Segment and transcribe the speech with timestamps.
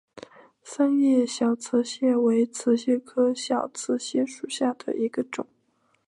[0.63, 5.45] 三叶小瓷蟹为瓷蟹科小瓷蟹属下的一个种。